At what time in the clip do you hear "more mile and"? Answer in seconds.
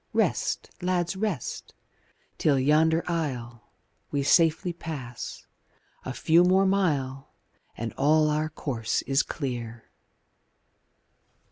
6.43-7.93